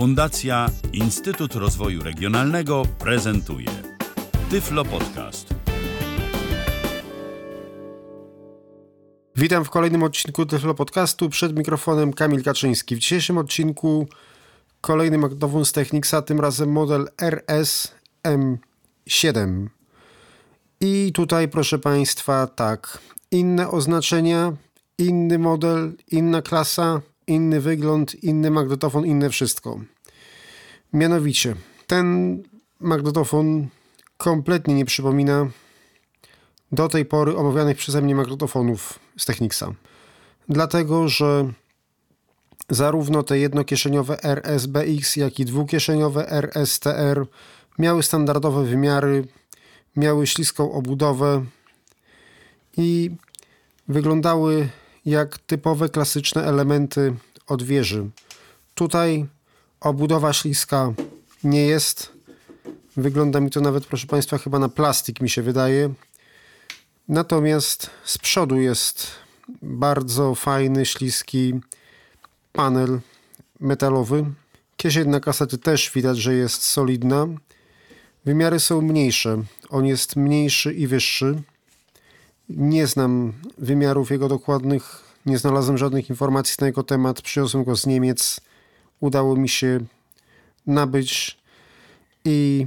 [0.00, 3.68] Fundacja Instytut Rozwoju Regionalnego prezentuje
[4.50, 5.54] Tyflo Podcast.
[9.36, 11.28] Witam w kolejnym odcinku Tyflo Podcastu.
[11.28, 12.96] Przed mikrofonem Kamil Kaczyński.
[12.96, 14.06] W dzisiejszym odcinku
[14.80, 19.66] kolejny magnetofon z Technicsa, tym razem model RS-M7.
[20.80, 22.98] I tutaj, proszę Państwa, tak,
[23.30, 24.52] inne oznaczenia,
[24.98, 27.00] inny model, inna klasa,
[27.30, 29.80] inny wygląd, inny magnetofon, inne wszystko.
[30.92, 31.54] Mianowicie,
[31.86, 32.38] ten
[32.80, 33.68] magnetofon
[34.16, 35.50] kompletnie nie przypomina
[36.72, 39.74] do tej pory omawianych przeze mnie magnetofonów z Technicsa.
[40.48, 41.52] Dlatego, że
[42.70, 47.26] zarówno te jednokieszeniowe RSBX, jak i dwukieszeniowe RSTR
[47.78, 49.28] miały standardowe wymiary,
[49.96, 51.44] miały śliską obudowę
[52.76, 53.10] i
[53.88, 54.68] wyglądały
[55.06, 57.14] jak typowe klasyczne elementy
[57.46, 58.10] od wieży.
[58.74, 59.26] Tutaj
[59.80, 60.92] obudowa śliska
[61.44, 62.12] nie jest.
[62.96, 65.94] Wygląda mi to nawet, proszę Państwa, chyba na plastik mi się wydaje.
[67.08, 69.06] Natomiast z przodu jest
[69.62, 71.60] bardzo fajny, śliski
[72.52, 73.00] panel
[73.60, 74.24] metalowy.
[74.76, 77.26] Kieszeń na kasety też widać, że jest solidna.
[78.24, 79.42] Wymiary są mniejsze.
[79.68, 81.42] On jest mniejszy i wyższy.
[82.56, 87.22] Nie znam wymiarów jego dokładnych, nie znalazłem żadnych informacji na jego temat.
[87.22, 88.40] Przyniosłem go z Niemiec.
[89.00, 89.80] Udało mi się
[90.66, 91.38] nabyć
[92.24, 92.66] i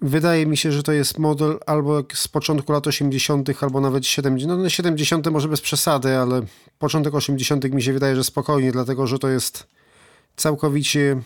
[0.00, 4.62] wydaje mi się, że to jest model albo z początku lat 80., albo nawet 70.
[4.62, 5.30] No 70.
[5.30, 6.42] może bez przesady, ale
[6.78, 7.64] początek 80.
[7.64, 9.66] mi się wydaje, że spokojnie, dlatego że to jest
[10.36, 11.20] całkowicie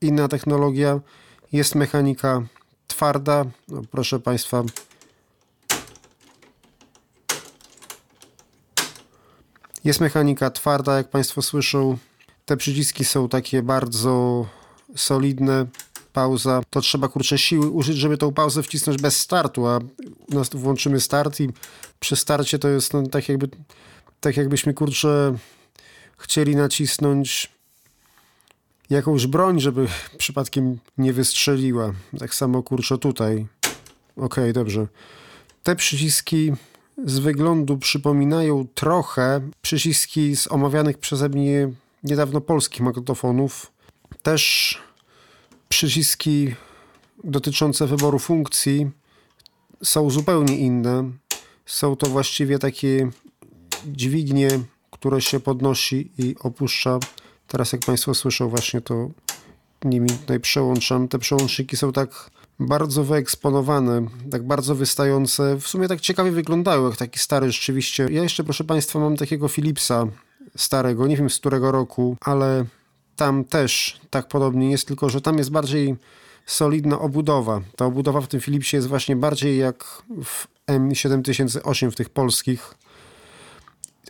[0.00, 1.00] inna technologia.
[1.52, 2.42] Jest mechanika
[2.86, 3.44] twarda.
[3.68, 4.64] No, proszę Państwa,
[9.84, 11.98] Jest mechanika twarda, jak Państwo słyszą.
[12.44, 14.46] Te przyciski są takie bardzo
[14.96, 15.66] solidne.
[16.12, 16.62] Pauza.
[16.70, 19.78] To trzeba kurczę siły użyć, żeby tą pauzę wcisnąć bez startu, a
[20.30, 21.48] u nas tu włączymy start i
[22.00, 23.48] przy starcie to jest no, tak jakby
[24.20, 25.36] tak jakbyśmy kurczę
[26.18, 27.52] chcieli nacisnąć
[28.90, 29.86] jakąś broń, żeby
[30.18, 31.92] przypadkiem nie wystrzeliła.
[32.18, 33.46] Tak samo kurczę tutaj.
[34.16, 34.86] Okej, okay, dobrze.
[35.62, 36.52] Te przyciski
[37.04, 41.70] z wyglądu przypominają trochę przyciski z omawianych przeze mnie
[42.04, 43.72] niedawno polskich magnetofonów.
[44.22, 44.78] Też
[45.68, 46.54] przyciski
[47.24, 48.90] dotyczące wyboru funkcji
[49.82, 51.10] są zupełnie inne.
[51.66, 53.10] Są to właściwie takie
[53.86, 54.48] dźwignie,
[54.90, 56.98] które się podnosi i opuszcza.
[57.48, 59.10] Teraz jak Państwo słyszą właśnie to
[59.84, 61.08] nimi tutaj przełączam.
[61.08, 65.56] Te przełączniki są tak bardzo wyeksponowane, tak bardzo wystające.
[65.60, 68.08] W sumie tak ciekawie wyglądały, jak taki stary rzeczywiście.
[68.10, 70.06] Ja jeszcze, proszę Państwa, mam takiego Philipsa
[70.56, 72.64] starego, nie wiem z którego roku, ale
[73.16, 75.96] tam też tak podobnie jest, tylko że tam jest bardziej
[76.46, 77.60] solidna obudowa.
[77.76, 82.74] Ta obudowa w tym Philipsie jest właśnie bardziej jak w M7008 w tych polskich,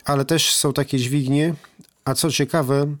[0.05, 1.53] ale też są takie dźwignie,
[2.05, 2.95] a co ciekawe,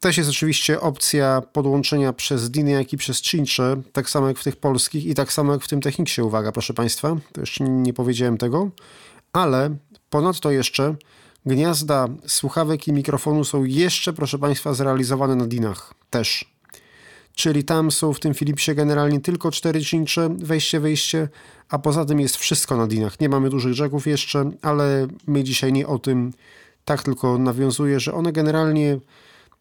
[0.00, 4.44] też jest oczywiście opcja podłączenia przez DINy, jak i przez Cincze, tak samo jak w
[4.44, 7.92] tych polskich i tak samo jak w tym Techniksie, uwaga proszę Państwa, to jeszcze nie
[7.92, 8.70] powiedziałem tego,
[9.32, 9.76] ale
[10.10, 10.94] ponadto jeszcze
[11.46, 16.58] gniazda słuchawek i mikrofonu są jeszcze, proszę Państwa, zrealizowane na DINach też.
[17.34, 21.28] Czyli tam są w tym Philipsie generalnie tylko cztery cincze, wejście, wyjście,
[21.68, 23.20] a poza tym jest wszystko na DINach.
[23.20, 26.32] Nie mamy dużych jacków jeszcze, ale my dzisiaj nie o tym.
[26.84, 28.98] Tak tylko nawiązuję, że one generalnie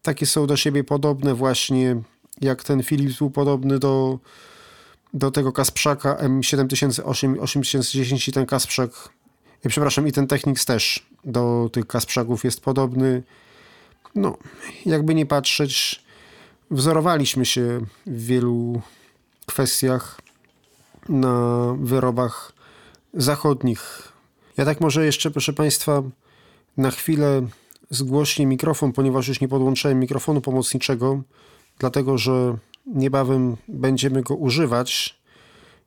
[0.02, 2.02] takie są do siebie podobne właśnie,
[2.42, 4.20] jak ten Philips był podobny do,
[5.14, 8.90] do tego Kasprzaka M7008 8010 i ten Kasprzak,
[9.64, 13.24] ja przepraszam, i ten Technics też do tych Kasprzaków jest podobny.
[14.16, 14.38] No,
[14.86, 16.04] jakby nie patrzeć,
[16.72, 18.82] wzorowaliśmy się w wielu
[19.46, 20.22] kwestiach
[21.10, 22.52] na wyrobach
[23.14, 24.12] zachodnich.
[24.58, 26.04] Ja tak może jeszcze, proszę Państwa,
[26.78, 27.48] na chwilę
[27.90, 31.22] zgłośnie mikrofon, ponieważ już nie podłączyłem mikrofonu pomocniczego,
[31.80, 35.20] dlatego że niebawem będziemy go używać,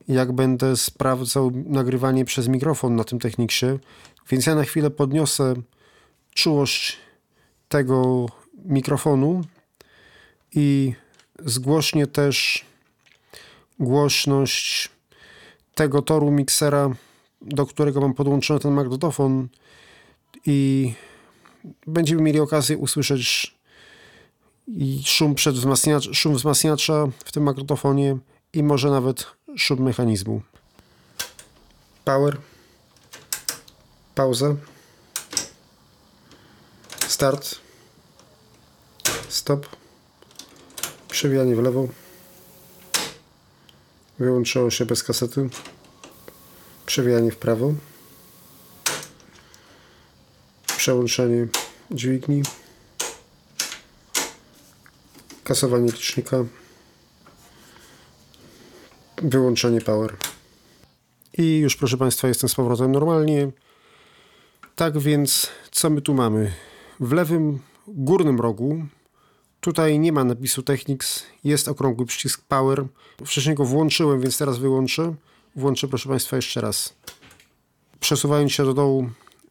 [0.09, 3.67] jak będę sprawdzał nagrywanie przez mikrofon na tym Techniksie.
[4.31, 5.55] Więc ja na chwilę podniosę
[6.35, 6.97] czułość
[7.69, 8.27] tego
[8.65, 9.41] mikrofonu
[10.55, 10.95] i
[11.39, 12.65] zgłośnie też
[13.79, 14.91] głośność
[15.75, 16.91] tego toru miksera,
[17.43, 19.49] do którego mam podłączony ten magnetofon
[20.47, 20.93] i
[21.87, 23.55] będziemy mieli okazję usłyszeć
[25.05, 28.19] szum, przed wzmacniacz, szum wzmacniacza w tym magnetofonie
[28.53, 29.27] i może nawet
[29.57, 30.43] szum mechanizmu.
[32.05, 32.37] Power.
[34.15, 34.57] Pauza.
[37.09, 37.55] Start.
[39.29, 39.67] Stop.
[41.09, 41.89] Przewijanie w lewo.
[44.19, 45.49] Wyłączyło się bez kasety.
[46.87, 47.75] Przewijanie w prawo.
[50.81, 51.47] Przełączenie
[51.91, 52.43] dźwigni.
[55.45, 56.37] Kasowanie licznika.
[59.23, 60.17] Wyłączenie power.
[61.39, 63.51] I już proszę Państwa jestem z powrotem normalnie.
[64.77, 66.53] Tak więc co my tu mamy?
[67.01, 68.87] W lewym górnym rogu
[69.61, 72.87] tutaj nie ma napisu Technics, jest okrągły przycisk Power.
[73.27, 75.15] Wcześniej go włączyłem, więc teraz wyłączę.
[75.57, 76.95] Włączę proszę Państwa jeszcze raz.
[78.01, 79.11] Przesuwając się do dołu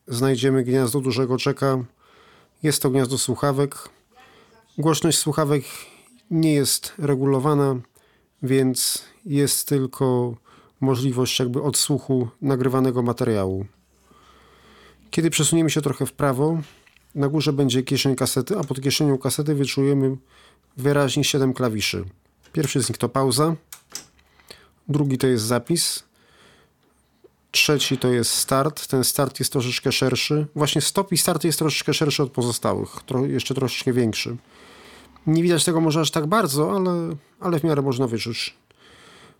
[0.09, 1.83] znajdziemy gniazdo dużego czeka.
[2.63, 3.89] Jest to gniazdo słuchawek.
[4.77, 5.63] Głośność słuchawek
[6.31, 7.75] nie jest regulowana,
[8.43, 10.35] więc jest tylko
[10.81, 13.65] możliwość jakby odsłuchu nagrywanego materiału.
[15.11, 16.61] Kiedy przesuniemy się trochę w prawo,
[17.15, 20.17] na górze będzie kieszeń kasety, a pod kieszenią kasety wyczujemy
[20.77, 22.05] wyraźnie 7 klawiszy.
[22.53, 23.55] Pierwszy z nich to pauza,
[24.87, 26.03] drugi to jest zapis,
[27.51, 28.87] trzeci to jest start.
[28.87, 30.47] Ten start jest troszeczkę szerszy.
[30.55, 34.37] Właśnie stop i start jest troszeczkę szerszy od pozostałych, tro, jeszcze troszeczkę większy.
[35.27, 38.53] Nie widać tego może aż tak bardzo, ale, ale w miarę można wyczuć.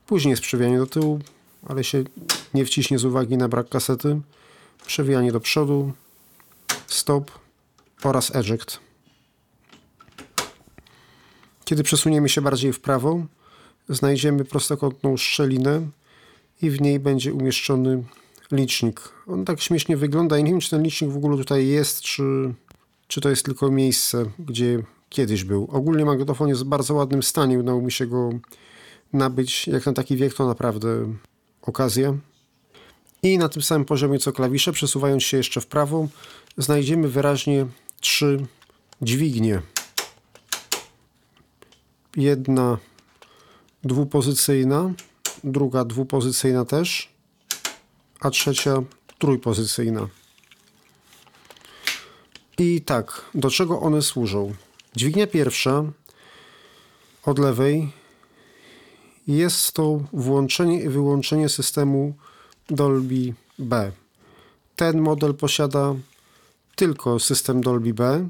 [0.07, 1.19] Później jest przewijanie do tyłu,
[1.67, 2.03] ale się
[2.53, 4.21] nie wciśnie z uwagi na brak kasety.
[4.85, 5.93] Przewijanie do przodu,
[6.87, 7.31] stop
[8.03, 8.79] oraz eject.
[11.65, 13.25] Kiedy przesuniemy się bardziej w prawo,
[13.89, 15.87] znajdziemy prostokątną szczelinę
[16.61, 18.03] i w niej będzie umieszczony
[18.51, 19.01] licznik.
[19.27, 22.23] On tak śmiesznie wygląda i nie wiem, czy ten licznik w ogóle tutaj jest, czy,
[23.07, 25.67] czy to jest tylko miejsce, gdzie kiedyś był.
[25.71, 28.29] Ogólnie magnetofon jest w bardzo ładnym stanie, udało mi się go
[29.13, 29.67] nabyć.
[29.67, 31.13] Jak na taki wiek to naprawdę
[31.61, 32.17] okazja.
[33.23, 36.07] I na tym samym poziomie co klawisze, przesuwając się jeszcze w prawo,
[36.57, 37.65] znajdziemy wyraźnie
[38.01, 38.45] trzy
[39.01, 39.61] dźwignie.
[42.15, 42.77] Jedna
[43.83, 44.93] dwupozycyjna,
[45.43, 47.09] druga dwupozycyjna też,
[48.19, 48.83] a trzecia
[49.17, 50.07] trójpozycyjna.
[52.57, 54.53] I tak, do czego one służą?
[54.95, 55.83] Dźwignia pierwsza
[57.25, 57.91] od lewej
[59.27, 62.13] jest to włączenie i wyłączenie systemu
[62.69, 63.91] Dolby B.
[64.75, 65.95] Ten model posiada
[66.75, 68.29] tylko system Dolby B.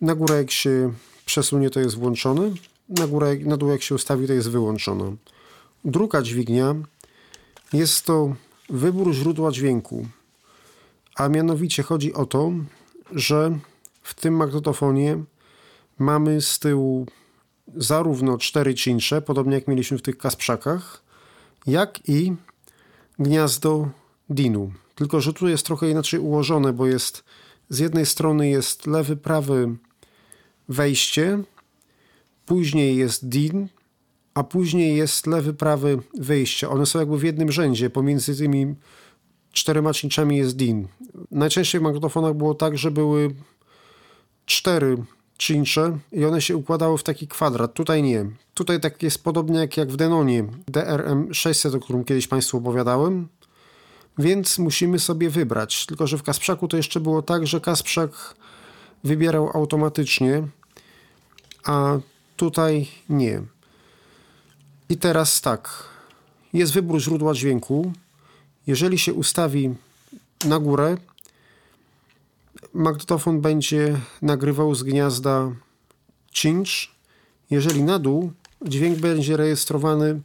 [0.00, 0.92] Na górę jak się
[1.26, 2.54] przesunie to jest włączony,
[2.88, 5.16] na, górę, na dół jak się ustawi to jest wyłączony.
[5.84, 6.74] Druga dźwignia
[7.72, 8.34] jest to
[8.70, 10.06] wybór źródła dźwięku.
[11.14, 12.52] A mianowicie chodzi o to,
[13.12, 13.58] że
[14.02, 15.24] w tym magnetofonie
[15.98, 17.06] mamy z tyłu
[17.76, 21.02] zarówno cztery cincze, podobnie jak mieliśmy w tych kasprzakach,
[21.66, 22.32] jak i
[23.18, 23.88] gniazdo
[24.30, 24.72] DIN-u.
[24.94, 27.24] Tylko, że tu jest trochę inaczej ułożone, bo jest
[27.68, 29.76] z jednej strony jest lewy, prawy
[30.68, 31.42] wejście,
[32.46, 33.68] później jest DIN,
[34.38, 36.68] a później jest lewy, prawy wyjście.
[36.68, 37.90] One są jakby w jednym rzędzie.
[37.90, 38.74] Pomiędzy tymi
[39.52, 40.88] czterema cinczami jest DIN.
[41.30, 43.34] Najczęściej w magnetofonach było tak, że były
[44.46, 44.96] cztery
[45.38, 47.74] cincze i one się układały w taki kwadrat.
[47.74, 48.26] Tutaj nie.
[48.54, 53.28] Tutaj tak jest podobnie jak, jak w Denonie DRM600, o którym kiedyś Państwu opowiadałem.
[54.18, 55.86] Więc musimy sobie wybrać.
[55.86, 58.34] Tylko, że w Kasprzaku to jeszcze było tak, że Kasprzak
[59.04, 60.42] wybierał automatycznie,
[61.64, 61.98] a
[62.36, 63.42] tutaj nie.
[64.88, 65.84] I teraz tak.
[66.52, 67.92] Jest wybór źródła dźwięku.
[68.66, 69.74] Jeżeli się ustawi
[70.44, 70.96] na górę,
[72.74, 75.50] magnetofon będzie nagrywał z gniazda
[76.32, 76.88] cinch.
[77.50, 78.32] Jeżeli na dół,
[78.66, 80.20] dźwięk będzie rejestrowany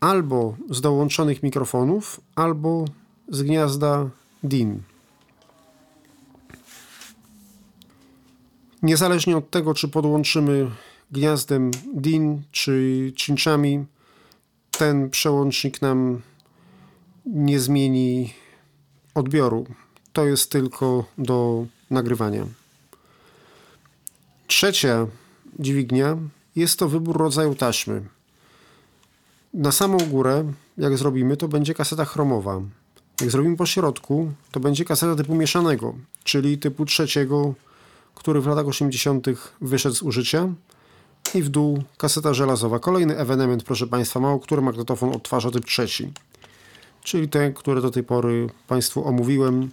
[0.00, 2.84] albo z dołączonych mikrofonów, albo
[3.28, 4.10] z gniazda
[4.44, 4.82] DIN.
[8.82, 10.70] Niezależnie od tego, czy podłączymy
[11.10, 13.84] gniazdem DIN czy cinczami,
[14.70, 16.20] ten przełącznik nam
[17.26, 18.34] nie zmieni
[19.14, 19.66] odbioru.
[20.12, 22.46] To jest tylko do nagrywania.
[24.46, 25.06] Trzecia
[25.58, 26.16] dźwignia
[26.56, 28.02] jest to wybór rodzaju taśmy.
[29.54, 32.60] Na samą górę, jak zrobimy, to będzie kaseta chromowa.
[33.20, 35.94] Jak zrobimy po środku, to będzie kaseta typu mieszanego,
[36.24, 37.54] czyli typu trzeciego,
[38.14, 39.26] który w latach 80.
[39.60, 40.48] wyszedł z użycia.
[41.34, 42.78] I w dół kaseta żelazowa.
[42.78, 46.12] Kolejny ewenement, proszę Państwa, mało który magnetofon odtwarza typ trzeci.
[47.02, 49.70] Czyli ten, który do tej pory Państwu omówiłem,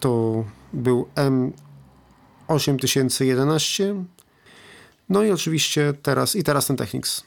[0.00, 1.08] to był
[2.48, 4.04] M8011.
[5.08, 7.22] No i oczywiście teraz, i teraz ten Technics.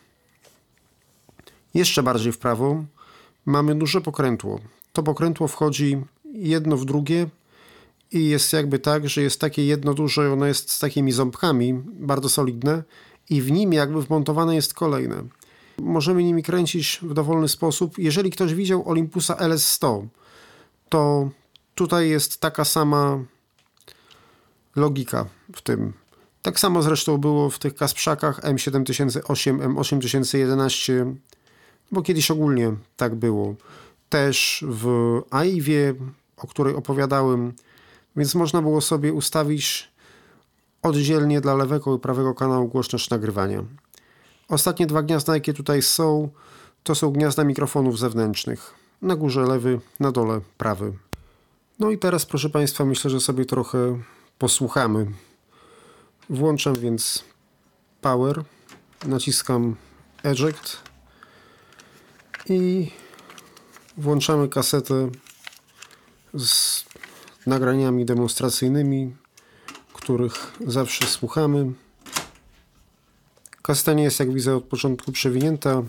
[1.74, 2.84] Jeszcze bardziej w prawo
[3.46, 4.60] mamy duże pokrętło
[4.94, 6.02] to pokrętło wchodzi
[6.34, 7.28] jedno w drugie
[8.12, 12.30] i jest jakby tak, że jest takie jedno duże, ono jest z takimi ząbkami, bardzo
[12.30, 12.84] solidne
[13.30, 15.24] i w nim jakby wmontowane jest kolejne.
[15.78, 17.98] Możemy nimi kręcić w dowolny sposób.
[17.98, 20.08] Jeżeli ktoś widział Olympusa LS100,
[20.90, 21.30] to
[21.76, 23.20] tutaj jest taka sama
[24.76, 25.94] logika w tym.
[26.42, 31.16] Tak samo zresztą było w tych Kasprzakach M7008, M8011,
[31.92, 33.56] bo kiedyś ogólnie tak było.
[34.10, 34.88] Też w
[35.32, 35.96] AIWie,
[36.38, 37.54] o której opowiadałem,
[38.16, 39.92] więc można było sobie ustawić
[40.82, 43.64] oddzielnie dla lewego i prawego kanału głośność nagrywania.
[44.50, 46.30] Ostatnie dwa gniazda, jakie tutaj są,
[46.84, 48.74] to są gniazda mikrofonów zewnętrznych.
[49.02, 50.94] Na górze lewy, na dole prawy.
[51.80, 54.02] No i teraz, proszę Państwa, myślę, że sobie trochę
[54.38, 55.06] posłuchamy.
[56.30, 57.24] Włączam więc
[58.02, 58.44] power,
[59.06, 59.76] naciskam
[60.24, 60.78] eject
[62.50, 62.92] i
[63.98, 65.10] włączamy kasetę
[66.34, 66.84] z
[67.46, 69.16] nagraniami demonstracyjnymi,
[70.02, 71.72] których zawsze słuchamy.
[73.62, 75.84] Kaseta nie jest, jak widzę, od początku przewinięta,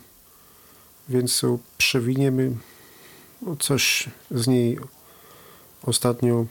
[1.08, 2.56] więc ją przewiniemy.
[3.58, 4.78] Coś z niej
[5.82, 6.46] ostatnio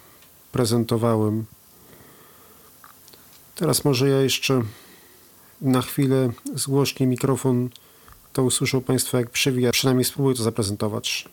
[0.52, 1.46] prezentowałem.
[3.56, 4.62] Teraz może ja jeszcze
[5.62, 7.70] na chwilę zgłośnie mikrofon,
[8.34, 9.72] to usłyszą Państwo jak przewija.
[9.72, 11.30] Przynajmniej spróbuję to zaprezentować.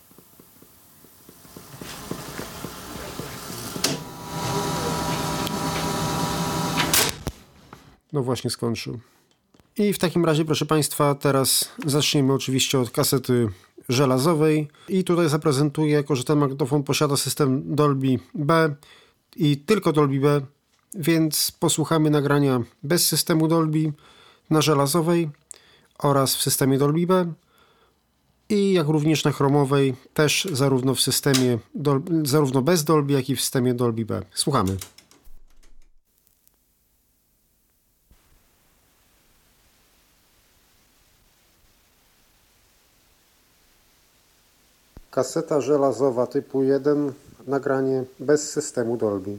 [8.17, 8.99] No właśnie skończył.
[9.79, 13.49] I w takim razie, proszę Państwa, teraz zaczniemy oczywiście od kasety
[13.89, 14.69] żelazowej.
[14.89, 18.75] I tutaj zaprezentuję, jako że ten magnetofon posiada system Dolby B
[19.37, 20.41] i tylko Dolby B,
[20.95, 23.93] więc posłuchamy nagrania bez systemu Dolby
[24.51, 25.31] na żelazowej
[25.99, 27.33] oraz w systemie Dolby B
[28.49, 31.59] i jak również na chromowej, też zarówno w systemie,
[32.23, 34.23] zarówno bez Dolby, jak i w systemie Dolby B.
[34.35, 34.77] Słuchamy.
[45.17, 47.13] Kaseta żelazowa typu 1,
[47.47, 49.39] nagranie bez systemu Dolby.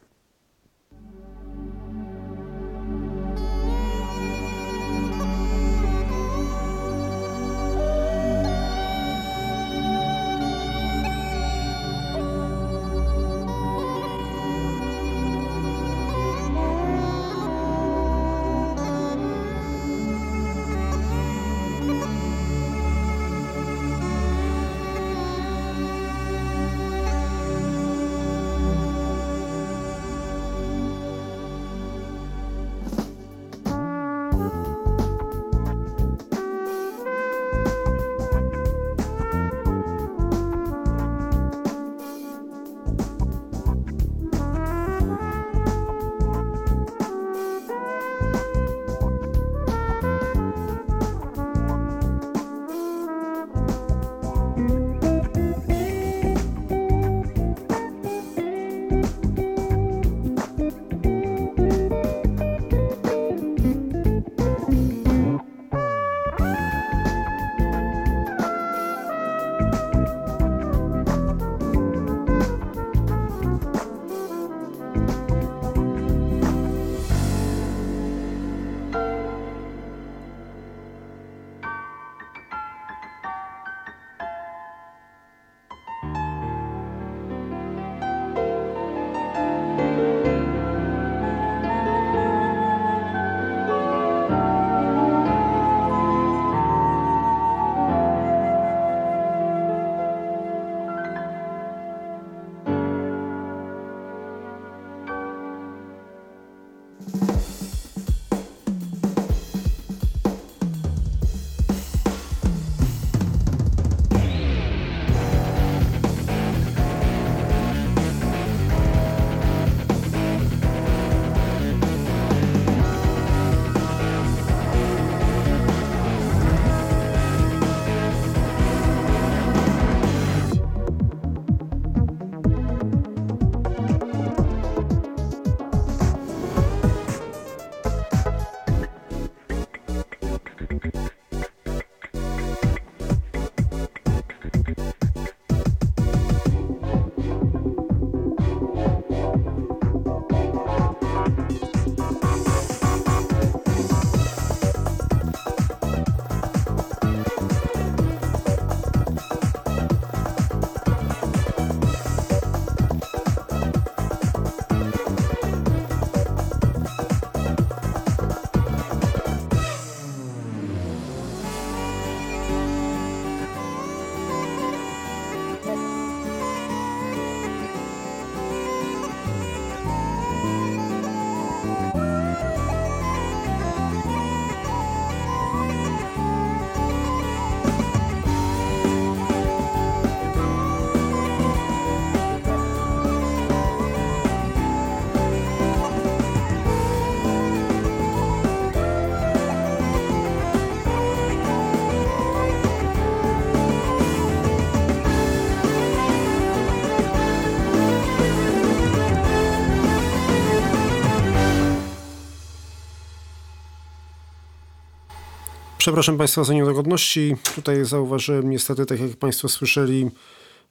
[215.81, 217.35] Przepraszam Państwa za niedogodności.
[217.55, 220.11] Tutaj zauważyłem niestety, tak jak Państwo słyszeli,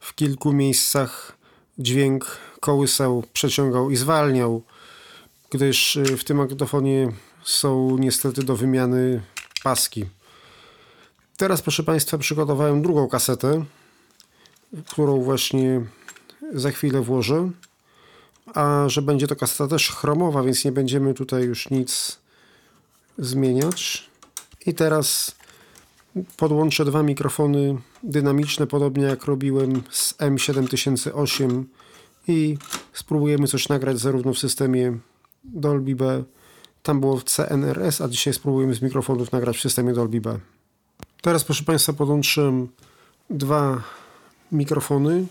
[0.00, 1.36] w kilku miejscach
[1.78, 4.62] dźwięk kołyseł przeciągał i zwalniał,
[5.50, 9.22] gdyż y, w tym magnetofonie są niestety do wymiany
[9.62, 10.04] paski.
[11.36, 13.64] Teraz, proszę Państwa, przygotowałem drugą kasetę,
[14.86, 15.80] którą właśnie
[16.52, 17.50] za chwilę włożę.
[18.54, 22.18] A że będzie to kaseta też chromowa, więc nie będziemy tutaj już nic
[23.18, 24.09] zmieniać.
[24.66, 25.34] I teraz
[26.36, 31.64] podłączę dwa mikrofony dynamiczne, podobnie jak robiłem z M7008
[32.28, 32.58] i
[32.92, 34.98] spróbujemy coś nagrać zarówno w systemie
[35.44, 36.24] Dolby B,
[36.82, 40.38] tam było w CNRS, a dzisiaj spróbujemy z mikrofonów nagrać w systemie Dolby B.
[41.22, 42.68] Teraz proszę Państwa podłączyłem
[43.30, 43.82] dwa
[44.52, 45.26] mikrofony.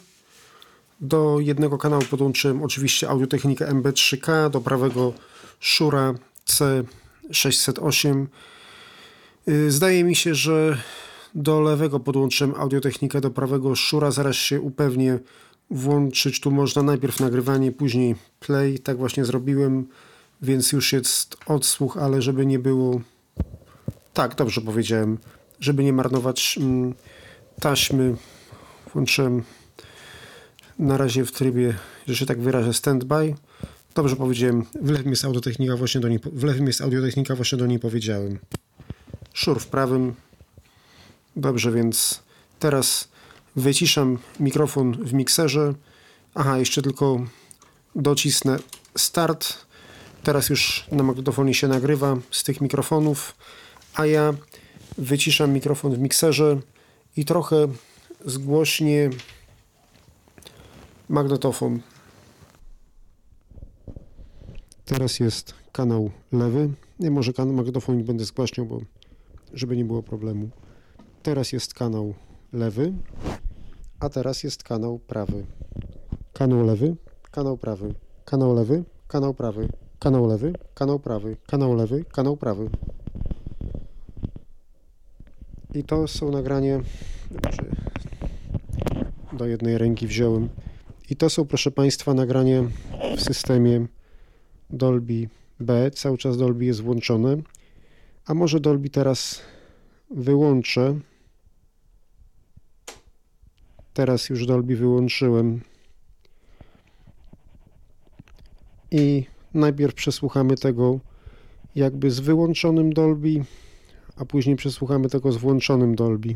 [1.02, 5.14] Do jednego kanału podłączyłem oczywiście audiotechnikę MB3K, do prawego
[5.60, 6.14] Shure
[6.48, 8.28] C608 Y,
[9.68, 10.78] zdaje mi się, że
[11.36, 14.12] do lewego podłączyłem audiotechnikę, do prawego szura.
[14.12, 15.20] Zaraz się upewnię
[15.72, 16.40] włączyć.
[16.40, 18.80] Tu można najpierw nagrywanie, później play.
[18.80, 19.88] Tak właśnie zrobiłem,
[20.42, 23.02] więc już jest odsłuch, ale żeby nie było...
[24.14, 25.18] Tak, dobrze powiedziałem.
[25.60, 26.94] Żeby nie marnować mm,
[27.62, 28.16] taśmy,
[28.94, 29.44] włączyłem
[30.80, 31.74] na razie w trybie,
[32.08, 33.36] że się tak wyrażę, standby.
[33.96, 37.66] Dobrze powiedziałem, w lewym jest audiotechnika, właśnie do niej, w lewym jest audiotechnika, właśnie do
[37.66, 38.40] niej powiedziałem.
[39.34, 40.16] Szur w prawym.
[41.36, 42.24] Dobrze, więc
[42.60, 43.08] teraz
[43.56, 45.74] wyciszam mikrofon w mikserze.
[46.36, 47.20] Aha, jeszcze tylko
[47.96, 48.60] docisnę
[48.98, 49.58] start.
[50.24, 53.36] Teraz już na magnetofonie się nagrywa z tych mikrofonów,
[53.94, 54.34] a ja
[54.98, 56.60] wyciszam mikrofon w mikserze
[57.18, 57.68] i trochę
[58.26, 59.10] zgłośnie
[61.10, 61.80] magnetofon.
[64.86, 66.70] Teraz jest kanał lewy.
[67.00, 68.82] Nie może kanał magnetofon nie będę zgłaśniał, bo
[69.54, 70.50] żeby nie było problemu.
[71.24, 72.14] Teraz jest kanał
[72.54, 72.94] lewy,
[74.00, 75.46] a teraz jest kanał prawy.
[76.34, 76.96] Kanał lewy,
[77.32, 77.94] kanał prawy,
[78.26, 82.70] kanał lewy, kanał prawy, kanał lewy, kanał prawy, kanał lewy, kanał prawy.
[85.74, 86.80] I to są nagranie.
[87.32, 87.64] Dobrze.
[89.34, 90.50] Do jednej ręki wziąłem.
[91.10, 92.64] I to są, proszę Państwa, nagranie
[93.18, 93.88] w systemie
[94.70, 95.92] Dolby B.
[95.92, 97.38] Cały czas Dolby jest włączone.
[98.30, 99.42] A może Dolby teraz
[100.12, 101.00] wyłączę.
[103.94, 105.62] Teraz już Dolby wyłączyłem.
[108.92, 111.00] I najpierw przesłuchamy tego
[111.76, 113.46] jakby z wyłączonym Dolby,
[114.16, 116.36] a później przesłuchamy tego z włączonym Dolby.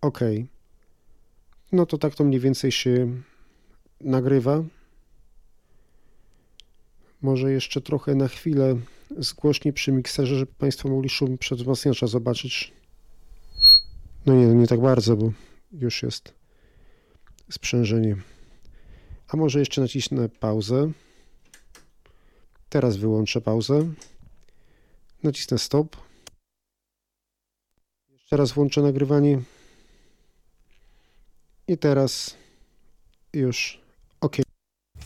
[0.00, 0.20] OK.
[1.72, 3.12] No to tak to mniej więcej się
[4.00, 4.62] nagrywa.
[7.22, 8.76] Może jeszcze trochę na chwilę
[9.16, 12.72] zgłośnie przy mikserze, żeby Państwo mogli szum przed wzmacniacza zobaczyć.
[14.26, 15.32] No nie, nie tak bardzo, bo
[15.72, 16.34] już jest
[17.50, 18.16] sprzężenie.
[19.28, 20.92] A może jeszcze nacisnę pauzę.
[22.68, 23.92] Teraz wyłączę pauzę.
[25.22, 25.96] Nacisnę stop.
[28.08, 29.42] Jeszcze raz włączę nagrywanie.
[31.68, 32.36] I teraz
[33.32, 33.80] już
[34.20, 34.36] OK.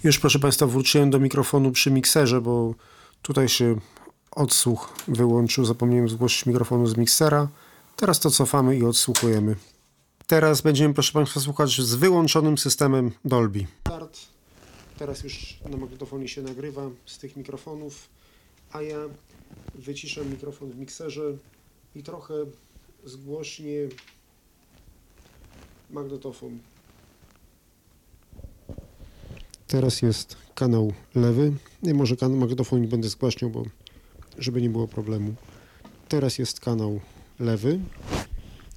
[0.05, 2.75] Już proszę Państwa wróciłem do mikrofonu przy mikserze, bo
[3.23, 3.77] tutaj się
[4.31, 5.65] odsłuch wyłączył.
[5.65, 7.49] Zapomniałem zgłosić mikrofonu z miksera.
[7.97, 9.57] Teraz to cofamy i odsłuchujemy.
[10.27, 13.67] Teraz będziemy proszę Państwa słuchać z wyłączonym systemem Dolby.
[13.81, 14.19] Start.
[14.99, 18.09] Teraz już na magnetofonie się nagrywa z tych mikrofonów,
[18.73, 18.99] a ja
[19.75, 21.23] wyciszam mikrofon w mikserze
[21.95, 22.35] i trochę
[23.05, 23.89] zgłośnie
[25.91, 26.59] magnetofon.
[29.67, 31.53] Teraz jest kanał lewy.
[31.83, 33.63] Nie może kanał magnetofon nie będę zgłaśniał, bo
[34.39, 35.35] żeby nie było problemu.
[36.09, 37.01] Teraz jest kanał
[37.41, 37.81] lewy,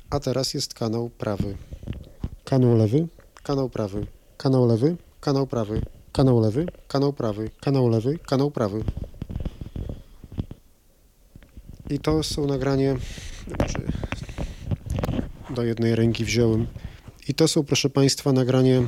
[0.10, 1.56] a teraz jest kanał prawy.
[2.44, 3.08] Kanał lewy,
[3.44, 8.84] kanał prawy, kanał lewy, kanał prawy, kanał lewy, kanał prawy, kanał lewy, kanał prawy.
[11.90, 12.96] I to są nagranie.
[13.48, 13.80] Dobrze.
[15.50, 16.68] Do jednej ręki wziąłem.
[17.28, 18.82] I to są, proszę Państwa, nagranie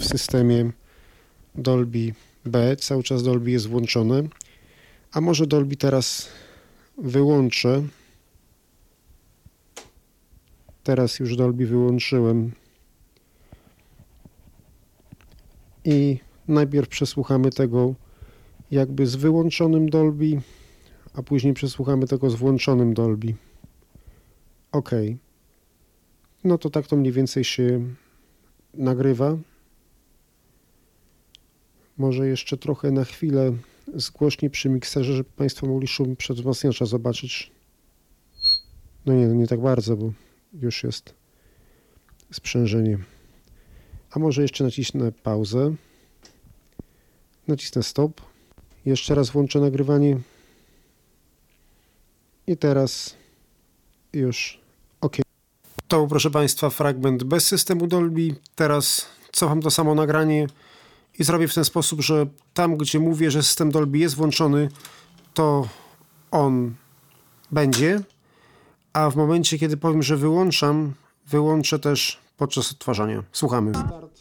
[0.00, 0.70] w systemie
[1.54, 2.76] Dolby B.
[2.76, 4.22] Cały czas Dolby jest włączone.
[5.12, 6.28] A może Dolby teraz
[6.98, 7.82] wyłączę.
[10.84, 12.52] Teraz już Dolby wyłączyłem.
[15.84, 17.94] I najpierw przesłuchamy tego
[18.70, 20.40] jakby z wyłączonym Dolby,
[21.14, 23.34] a później przesłuchamy tego z włączonym Dolby.
[24.72, 24.90] OK.
[26.44, 27.80] No to tak to mniej więcej się
[28.74, 29.36] nagrywa.
[32.00, 33.52] Może jeszcze trochę na chwilę
[33.94, 37.50] zgłośnie przy mikserze, żeby Państwo mogli szum przed wzmacniacza zobaczyć.
[39.06, 40.12] No nie, nie tak bardzo, bo
[40.52, 41.14] już jest
[42.32, 42.98] sprzężenie.
[44.10, 45.74] A może jeszcze nacisnę pauzę.
[47.48, 48.20] Nacisnę stop.
[48.86, 50.20] Jeszcze raz włączę nagrywanie.
[52.46, 53.14] I teraz
[54.12, 54.60] już
[55.00, 55.16] OK.
[55.88, 58.34] To proszę Państwa, fragment bez systemu Dolby.
[58.54, 60.46] Teraz cofam to samo nagranie
[61.18, 64.68] i zrobię w ten sposób, że tam, gdzie mówię, że system Dolby jest włączony,
[65.34, 65.68] to
[66.30, 66.74] on
[67.50, 68.00] będzie,
[68.92, 70.94] a w momencie, kiedy powiem, że wyłączam,
[71.26, 73.24] wyłączę też podczas odtwarzania.
[73.32, 73.74] Słuchamy.
[73.74, 74.20] Start.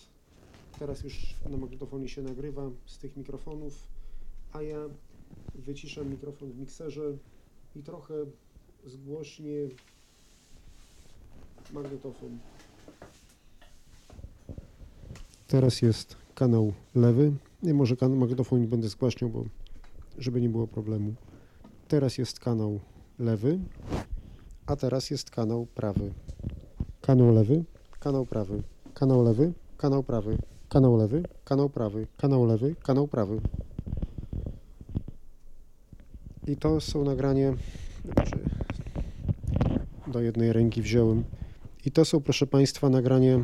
[0.79, 3.73] Teraz już na magnetofonie się nagrywa z tych mikrofonów,
[4.53, 4.77] a ja
[5.55, 7.01] wyciszam mikrofon w mikserze
[7.75, 8.13] i trochę
[8.85, 9.51] zgłośnie
[11.73, 12.39] magnetofon.
[15.47, 17.31] Teraz jest kanał lewy.
[17.63, 19.43] Nie może kanał magnetofon będę zgłaśniał, bo
[20.17, 21.13] żeby nie było problemu.
[21.87, 22.79] Teraz jest kanał
[23.19, 23.59] lewy,
[24.65, 26.11] a teraz jest kanał prawy.
[27.01, 27.63] Kanał lewy,
[27.99, 30.37] kanał prawy, kanał lewy, kanał prawy,
[30.69, 33.41] kanał lewy, kanał prawy, kanał lewy, kanał prawy.
[36.47, 37.53] I to są nagranie.
[38.05, 38.37] Dobrze.
[40.07, 41.23] Do jednej ręki wziąłem.
[41.85, 43.39] I to są, proszę Państwa, nagranie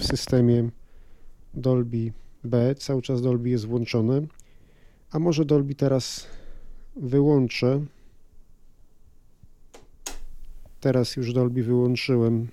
[0.00, 0.70] w systemie
[1.54, 2.12] Dolby
[2.46, 4.26] B, cały czas Dolby jest włączone.
[5.10, 6.26] A może Dolby teraz
[6.96, 7.84] wyłączę.
[10.80, 12.48] Teraz już Dolby wyłączyłem.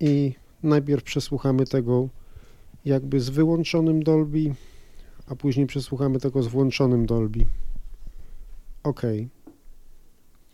[0.00, 2.08] I najpierw przesłuchamy tego
[2.84, 4.54] jakby z wyłączonym Dolby,
[5.26, 7.46] a później przesłuchamy tego z włączonym Dolby.
[8.82, 9.02] OK.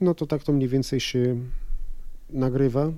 [0.01, 1.37] No to tak to mniej więcej się
[2.31, 2.93] nagrywa.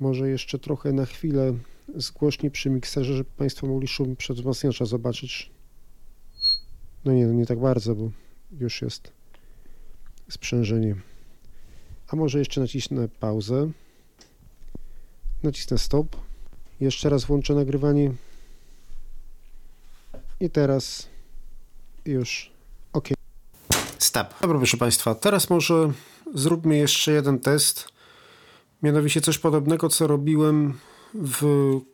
[0.00, 1.54] Może jeszcze trochę na chwilę
[1.94, 5.50] zgłośnię przy mikserze, żeby Państwo mogli szum przedwzmacniacza zobaczyć.
[7.04, 8.10] No nie, no nie tak bardzo, bo
[8.60, 9.12] już jest
[10.28, 10.96] sprzężenie.
[12.08, 13.70] A może jeszcze nacisnę pauzę.
[15.42, 16.16] Nacisnę stop.
[16.80, 18.12] Jeszcze raz włączę nagrywanie.
[20.40, 21.08] I teraz
[22.04, 22.50] już
[22.92, 23.08] OK.
[23.98, 24.40] Stop.
[24.40, 25.92] Dobra, proszę Państwa, teraz może
[26.34, 27.88] zróbmy jeszcze jeden test.
[28.82, 30.78] Mianowicie coś podobnego, co robiłem
[31.14, 31.44] w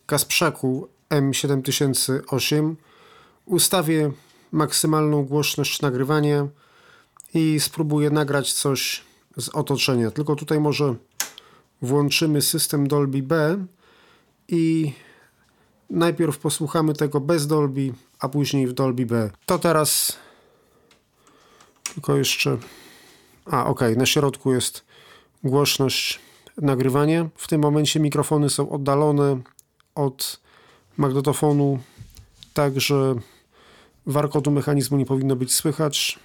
[0.07, 2.75] Kasprzaku M7008.
[3.47, 4.13] Ustawię
[4.53, 6.49] maksymalną głośność nagrywania
[7.35, 9.03] i spróbuję nagrać coś
[9.37, 10.11] z otoczenia.
[10.11, 10.95] Tylko tutaj może
[11.83, 13.65] włączymy system Dolby B
[14.49, 14.93] i
[15.91, 19.31] najpierw posłuchamy tego bez Dolby, a później w Dolby B.
[19.47, 20.19] To teraz
[21.95, 22.59] tylko jeszcze
[23.47, 24.85] a ok, na środku jest
[25.45, 26.21] głośność
[26.57, 27.29] nagrywania.
[27.35, 29.41] W tym momencie mikrofony są oddalone
[29.95, 30.41] od
[30.97, 31.79] magnetofonu,
[32.55, 33.15] także
[34.07, 36.19] warkotu mechanizmu nie powinno być słychać,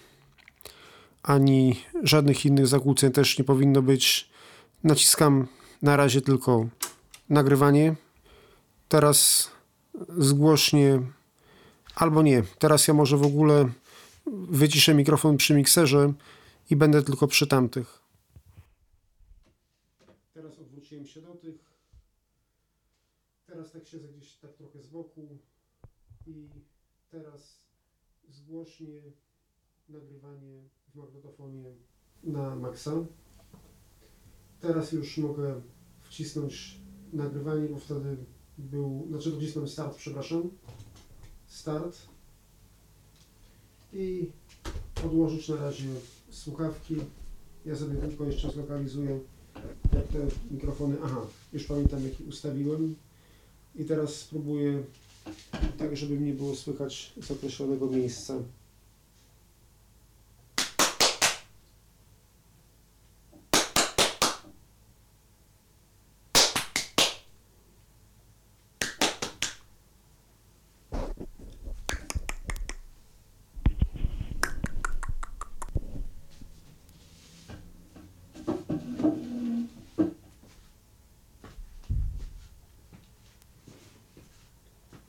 [1.23, 4.29] ani żadnych innych zakłóceń też nie powinno być.
[4.83, 5.47] Naciskam
[5.81, 6.67] na razie tylko
[7.29, 7.95] nagrywanie.
[8.89, 9.51] Teraz
[10.17, 10.99] zgłośnie,
[11.95, 13.69] albo nie, teraz ja może w ogóle
[14.49, 16.13] wyciszę mikrofon przy mikserze
[16.69, 18.01] i będę tylko przy tamtych.
[20.33, 21.55] Teraz odwróciłem się do tych.
[23.51, 25.37] Teraz tak siedzę gdzieś tak trochę z boku
[26.27, 26.49] i
[27.09, 27.61] teraz
[28.29, 29.01] zgłośnie
[29.89, 31.75] nagrywanie w magnetofonie
[32.23, 32.91] na maksa.
[34.59, 35.61] Teraz już mogę
[36.01, 36.81] wcisnąć
[37.13, 38.17] nagrywanie, bo wtedy
[38.57, 40.49] był, znaczy docisnąć start, przepraszam.
[41.47, 41.97] Start.
[43.93, 44.31] I
[45.05, 45.89] odłożyć na razie
[46.29, 46.95] słuchawki.
[47.65, 49.19] Ja sobie tylko jeszcze zlokalizuję,
[49.93, 50.97] jak te mikrofony.
[51.03, 51.21] Aha,
[51.53, 52.95] już pamiętam, jaki ustawiłem.
[53.75, 54.83] I teraz spróbuję,
[55.77, 58.37] tak żeby mnie było słychać z określonego miejsca.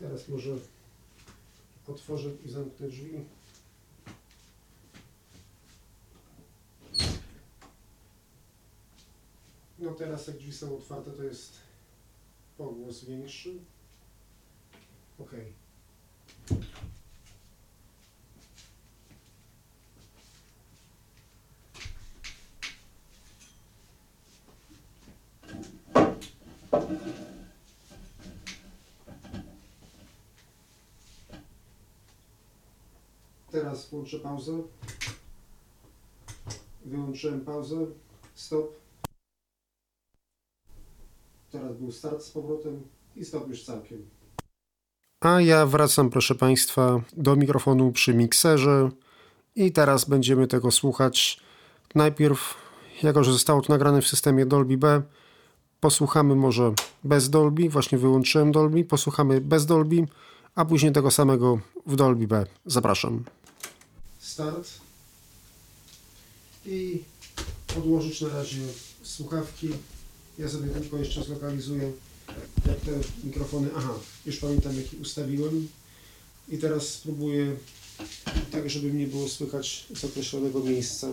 [0.03, 0.51] Teraz może
[2.13, 3.25] otworzę i zamknę drzwi.
[9.79, 11.53] No teraz jak drzwi są otwarte, to jest
[12.59, 13.59] pogłos większy.
[15.19, 15.31] Ok.
[33.53, 34.63] Teraz włączę pauzę.
[36.85, 37.77] Wyłączyłem pauzę.
[38.35, 38.67] Stop.
[41.51, 42.83] Teraz był start z powrotem
[43.17, 44.09] i stop już całkiem.
[45.21, 48.91] A ja wracam, proszę Państwa, do mikrofonu przy mikserze
[49.57, 51.41] i teraz będziemy tego słuchać.
[51.95, 52.55] Najpierw,
[53.03, 55.03] jako że zostało to nagrane w systemie Dolby B,
[55.81, 56.75] posłuchamy może
[57.05, 60.07] bez Dolby, właśnie wyłączyłem Dolby, posłuchamy bez Dolby,
[60.55, 62.47] a później tego samego w Dolby B.
[62.67, 63.25] Zapraszam.
[64.23, 64.69] Start.
[66.67, 67.03] I
[67.77, 68.61] odłożyć na razie
[69.03, 69.69] słuchawki.
[70.39, 71.93] Ja sobie tylko jeszcze zlokalizuję,
[72.67, 72.91] jak te
[73.25, 73.69] mikrofony.
[73.77, 73.95] Aha,
[74.27, 75.69] już pamiętam, jaki ustawiłem.
[76.49, 77.57] I teraz spróbuję,
[78.53, 81.09] tak żeby mnie było słychać z określonego miejsca.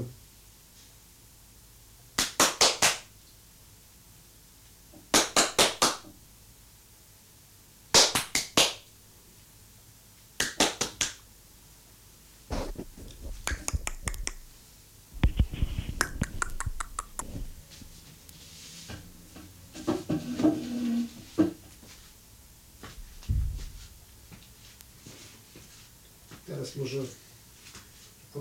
[26.47, 26.97] Teraz może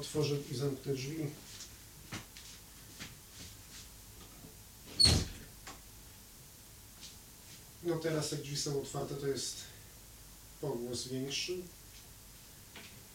[0.09, 1.27] otworzę i zamknę drzwi.
[7.83, 9.57] No teraz jak drzwi są otwarte, to jest
[10.61, 11.63] pogłos większy.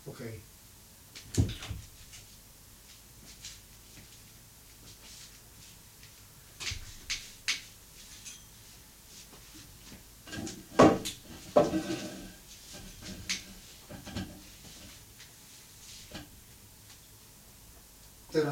[0.08, 0.20] Ok.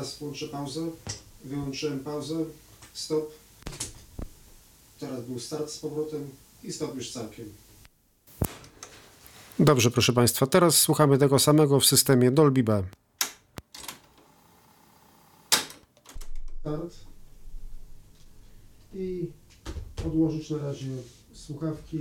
[0.01, 0.91] Teraz włączę pauzę.
[1.45, 2.45] Wyłączyłem pauzę.
[2.93, 3.31] Stop.
[4.99, 6.29] Teraz był start z powrotem
[6.63, 7.45] i stop już całkiem.
[9.59, 10.47] Dobrze, proszę Państwa.
[10.47, 12.83] Teraz słuchamy tego samego w systemie Dolby B.
[16.59, 16.95] Start.
[18.93, 19.29] I
[20.05, 20.89] odłożyć na razie
[21.33, 21.99] słuchawki.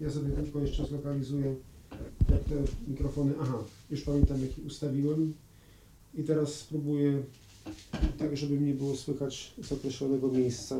[0.00, 1.54] Ja sobie tylko jeszcze zlokalizuję
[2.30, 2.54] jak te
[2.88, 3.34] mikrofony.
[3.42, 3.58] Aha,
[3.90, 5.34] już pamiętam jaki ustawiłem.
[6.14, 7.22] I teraz spróbuję
[8.18, 10.76] tak, żeby mnie było słychać z określonego miejsca.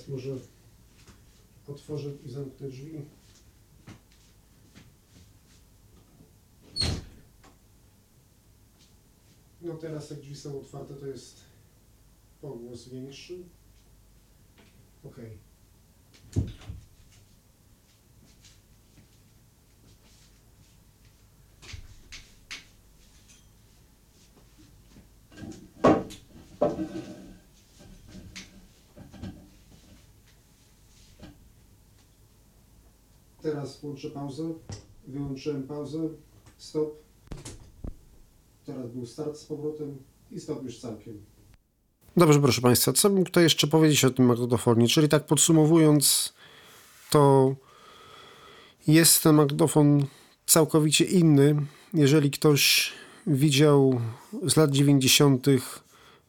[0.00, 0.36] Teraz może
[1.66, 3.00] otworzę i zamknę drzwi.
[9.62, 11.40] No teraz jak drzwi są otwarte, to jest
[12.40, 13.44] pogłos większy.
[15.04, 15.16] Ok.
[33.70, 34.52] Teraz włączę pauzę.
[35.06, 35.98] Wyłączyłem pauzę.
[36.58, 36.88] Stop.
[38.66, 39.96] Teraz był start z powrotem
[40.30, 41.24] i stop już całkiem.
[42.16, 44.88] Dobrze, proszę Państwa, co bym tutaj jeszcze powiedzieć o tym magnetofonie?
[44.88, 46.32] Czyli tak podsumowując,
[47.10, 47.54] to
[48.86, 50.04] jest ten magnetofon
[50.46, 51.66] całkowicie inny.
[51.94, 52.92] Jeżeli ktoś
[53.26, 54.00] widział
[54.42, 55.46] z lat 90.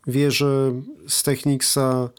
[0.07, 2.09] wieże z Technicsa,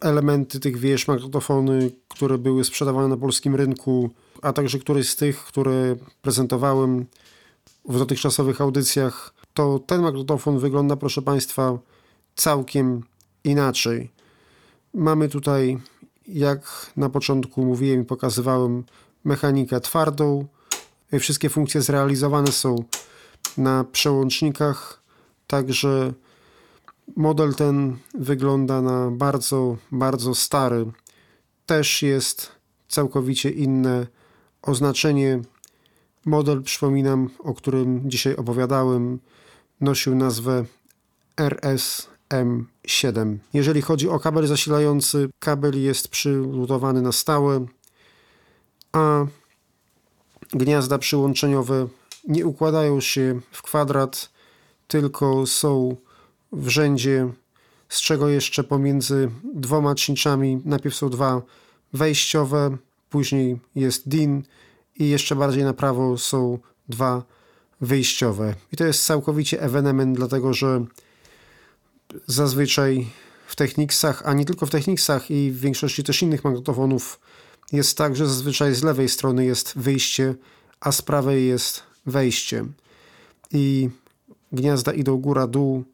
[0.00, 4.10] elementy tych wież, magnetofony, które były sprzedawane na polskim rynku,
[4.44, 7.06] a także któreś z tych, które prezentowałem
[7.88, 11.78] w dotychczasowych audycjach, to ten magnetofon wygląda, proszę Państwa,
[12.36, 13.02] całkiem
[13.44, 14.10] inaczej.
[14.94, 15.78] Mamy tutaj,
[16.28, 18.84] jak na początku mówiłem i pokazywałem,
[19.24, 20.46] mechanikę twardą.
[21.20, 22.84] Wszystkie funkcje zrealizowane są
[23.58, 25.02] na przełącznikach,
[25.46, 26.12] także
[27.16, 30.86] model ten wygląda na bardzo, bardzo stary.
[31.66, 32.52] Też jest
[32.88, 34.06] całkowicie inne
[34.66, 35.40] oznaczenie.
[36.24, 39.18] Model, przypominam, o którym dzisiaj opowiadałem,
[39.80, 40.64] nosił nazwę
[41.36, 43.36] RSM7.
[43.52, 47.66] Jeżeli chodzi o kabel zasilający, kabel jest przylutowany na stałe,
[48.92, 49.26] a
[50.52, 51.88] gniazda przyłączeniowe
[52.28, 54.30] nie układają się w kwadrat,
[54.88, 55.96] tylko są
[56.52, 57.28] w rzędzie,
[57.88, 61.42] z czego jeszcze pomiędzy dwoma czynczami najpierw są dwa
[61.92, 62.76] wejściowe,
[63.14, 64.42] później jest DIN
[64.96, 66.58] i jeszcze bardziej na prawo są
[66.88, 67.22] dwa
[67.80, 68.54] wyjściowe.
[68.72, 70.84] I to jest całkowicie ewenement, dlatego że
[72.26, 73.06] zazwyczaj
[73.46, 77.20] w Technicsach, a nie tylko w Technicsach i w większości też innych magnetofonów
[77.72, 80.34] jest tak, że zazwyczaj z lewej strony jest wyjście,
[80.80, 82.64] a z prawej jest wejście.
[83.52, 83.90] I
[84.52, 85.84] gniazda idą góra-dół,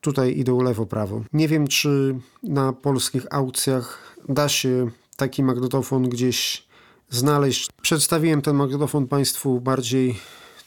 [0.00, 1.22] tutaj idą lewo-prawo.
[1.32, 4.90] Nie wiem, czy na polskich aukcjach da się
[5.22, 6.64] taki magnetofon gdzieś
[7.10, 7.70] znaleźć.
[7.82, 10.18] Przedstawiłem ten magnetofon Państwu bardziej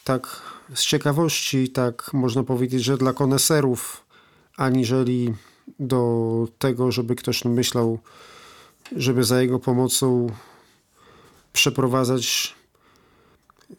[0.03, 0.41] tak
[0.73, 4.05] z ciekawości, tak można powiedzieć, że dla koneserów,
[4.57, 5.33] aniżeli
[5.79, 7.99] do tego, żeby ktoś myślał,
[8.95, 10.27] żeby za jego pomocą
[11.53, 12.55] przeprowadzać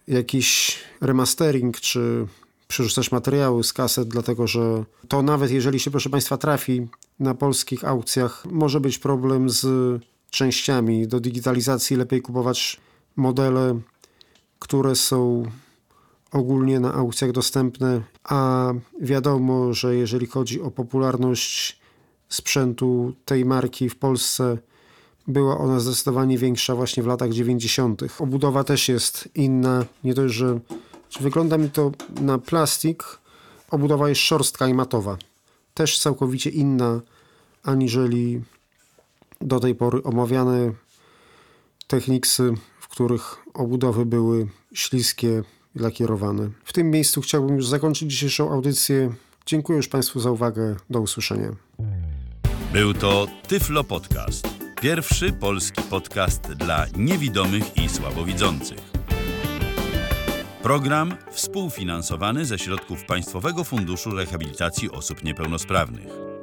[0.09, 2.27] jakiś remastering, czy
[2.69, 6.87] przerzucać materiały z kaset, dlatego że to nawet jeżeli się, proszę Państwa, trafi
[7.21, 9.67] na polskich aukcjach, może być problem z
[10.31, 11.09] częściami.
[11.09, 12.81] Do digitalizacji lepiej kupować
[13.17, 13.81] modele,
[14.59, 15.43] które są
[16.33, 21.79] ogólnie na aukcjach dostępne, a wiadomo, że jeżeli chodzi o popularność
[22.29, 24.59] sprzętu tej marki w Polsce,
[25.29, 28.03] była ona zdecydowanie większa właśnie w latach 90.
[28.19, 30.61] Obudowa też jest inna, nie dość, że
[31.21, 33.05] wygląda mi to na plastik,
[33.71, 35.17] obudowa jest szorstka i matowa.
[35.75, 37.01] Też całkowicie inna
[37.63, 38.43] aniżeli
[39.41, 40.73] do tej pory omawiane
[41.87, 42.55] Technicsy,
[42.89, 45.43] których obudowy były śliskie
[45.77, 46.51] i lakierowane.
[46.65, 49.15] W tym miejscu chciałbym już zakończyć dzisiejszą audycję.
[49.47, 50.77] Dziękuję już Państwu za uwagę.
[50.91, 51.53] Do usłyszenia.
[52.73, 54.49] Był to Tyflo Podcast.
[54.81, 58.79] Pierwszy polski podcast dla niewidomych i słabowidzących.
[60.63, 66.36] Program współfinansowany ze środków Państwowego Funduszu Rehabilitacji Osób Niepełnosprawnych.